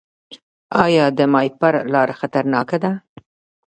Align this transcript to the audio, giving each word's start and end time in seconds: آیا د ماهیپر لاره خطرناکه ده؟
آیا 0.83 1.05
د 1.17 1.19
ماهیپر 1.33 1.73
لاره 1.93 2.13
خطرناکه 2.19 2.77
ده؟ 2.83 2.91